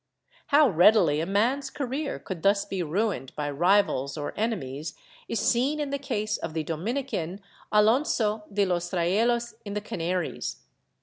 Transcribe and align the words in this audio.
How 0.47 0.67
readily 0.67 1.19
a 1.19 1.27
man's 1.27 1.69
career 1.69 2.17
could 2.17 2.41
thus 2.41 2.65
be 2.65 2.81
ruined 2.81 3.35
by 3.35 3.51
rivals 3.51 4.17
or 4.17 4.33
enemies 4.35 4.95
is 5.27 5.39
seen 5.39 5.79
in 5.79 5.91
the 5.91 5.99
case 5.99 6.37
of 6.37 6.55
the 6.55 6.63
Dominican 6.63 7.39
Alonso 7.71 8.45
de 8.51 8.65
los 8.65 8.91
Raelos 8.93 9.53
in 9.63 9.75
the 9.75 9.79
Canaries. 9.81 10.63